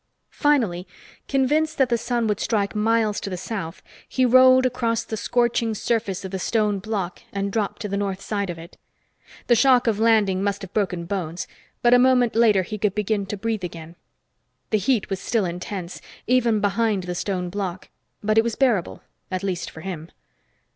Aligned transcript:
Finally, 0.33 0.87
convinced 1.27 1.77
that 1.77 1.89
the 1.89 1.95
sun 1.99 2.25
would 2.25 2.39
strike 2.39 2.73
miles 2.73 3.19
to 3.19 3.29
the 3.29 3.37
south, 3.37 3.83
he 4.09 4.25
rolled 4.25 4.65
across 4.65 5.03
the 5.03 5.15
scorching 5.15 5.75
surface 5.75 6.25
of 6.25 6.31
the 6.31 6.39
stone 6.39 6.79
block 6.79 7.21
and 7.31 7.51
dropped 7.51 7.79
to 7.83 7.87
the 7.87 7.95
north 7.97 8.19
side 8.19 8.49
of 8.49 8.57
it. 8.57 8.77
The 9.45 9.53
shock 9.55 9.85
of 9.85 9.99
landing 9.99 10.41
must 10.41 10.63
have 10.63 10.73
broken 10.73 11.05
bones, 11.05 11.45
but 11.83 11.93
a 11.93 11.99
moment 11.99 12.35
later 12.35 12.63
he 12.63 12.79
could 12.79 12.95
begin 12.95 13.27
to 13.27 13.37
breathe 13.37 13.63
again. 13.63 13.95
The 14.71 14.79
heat 14.79 15.11
was 15.11 15.19
still 15.19 15.45
intense, 15.45 16.01
even 16.25 16.61
behind 16.61 17.03
the 17.03 17.13
stone 17.13 17.51
block, 17.51 17.89
but 18.23 18.39
it 18.39 18.43
was 18.43 18.55
bearable 18.55 19.03
at 19.29 19.43
least 19.43 19.69
for 19.69 19.81
him. 19.81 20.09